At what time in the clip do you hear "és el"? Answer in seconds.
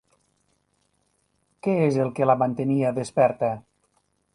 1.91-2.13